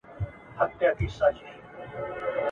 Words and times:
غيرتي 0.57 0.75
ډبرين 0.79 1.09
زړونه.. 1.17 1.53